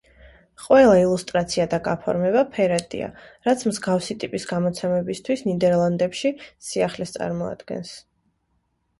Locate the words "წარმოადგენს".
7.19-7.93